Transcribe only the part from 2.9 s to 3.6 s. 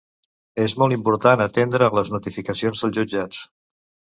jutjats.